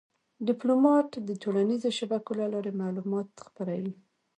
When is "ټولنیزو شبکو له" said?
1.43-2.45